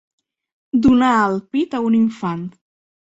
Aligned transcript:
Donar 0.85 1.11
el 1.25 1.37
pit 1.57 1.75
a 1.81 1.83
un 1.91 1.99
infant. 1.99 2.43